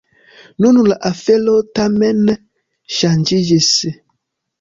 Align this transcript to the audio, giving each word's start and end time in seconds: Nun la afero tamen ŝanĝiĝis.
Nun 0.65 0.77
la 0.91 0.95
afero 1.09 1.53
tamen 1.79 2.23
ŝanĝiĝis. 3.01 3.69